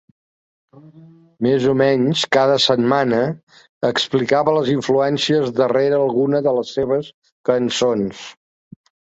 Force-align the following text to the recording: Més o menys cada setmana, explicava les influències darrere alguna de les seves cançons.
Més 1.47 1.67
o 1.73 1.75
menys 1.81 2.23
cada 2.35 2.55
setmana, 2.63 3.19
explicava 3.91 4.55
les 4.57 4.73
influències 4.77 5.53
darrere 5.61 6.01
alguna 6.07 6.43
de 6.49 6.55
les 6.61 6.73
seves 6.81 7.13
cançons. 7.53 8.27